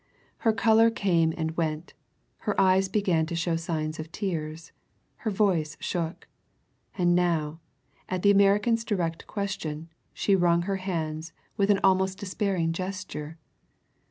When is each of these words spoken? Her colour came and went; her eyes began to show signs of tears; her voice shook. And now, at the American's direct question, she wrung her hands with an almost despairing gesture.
Her 0.39 0.51
colour 0.51 0.89
came 0.89 1.31
and 1.37 1.55
went; 1.55 1.93
her 2.39 2.59
eyes 2.59 2.89
began 2.89 3.27
to 3.27 3.35
show 3.35 3.55
signs 3.55 3.99
of 3.99 4.11
tears; 4.11 4.71
her 5.17 5.29
voice 5.29 5.77
shook. 5.79 6.27
And 6.97 7.13
now, 7.13 7.59
at 8.09 8.23
the 8.23 8.31
American's 8.31 8.83
direct 8.83 9.27
question, 9.27 9.89
she 10.11 10.35
wrung 10.35 10.63
her 10.63 10.77
hands 10.77 11.33
with 11.55 11.69
an 11.69 11.79
almost 11.83 12.17
despairing 12.17 12.73
gesture. 12.73 13.37